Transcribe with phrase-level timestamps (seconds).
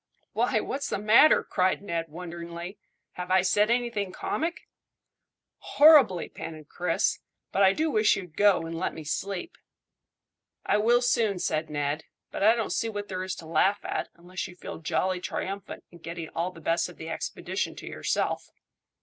[0.33, 2.79] "Why, what's the matter?" cried Ned wonderingly.
[3.11, 4.67] "Have I said anything comic?"
[5.59, 7.19] "Horribly," panted Chris;
[7.51, 9.59] "but I do wish you'd go, and let me sleep."
[10.65, 14.09] "I will soon," said Ned; "but I don't see what there is to laugh at,
[14.15, 18.49] unless you feel jolly triumphant at getting all the best of the expedition to yourself."